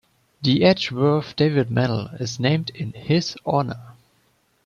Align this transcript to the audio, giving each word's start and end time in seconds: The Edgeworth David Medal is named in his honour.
The 0.41 0.63
Edgeworth 0.63 1.35
David 1.35 1.69
Medal 1.69 2.07
is 2.19 2.39
named 2.39 2.71
in 2.71 2.91
his 2.93 3.35
honour. 3.45 3.93